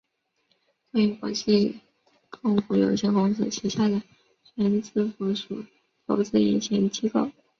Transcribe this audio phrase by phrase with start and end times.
[0.91, 1.79] 中银国际
[2.31, 4.01] 控股有限公司旗下的
[4.55, 5.63] 全资附属
[6.07, 7.29] 投资银行机构。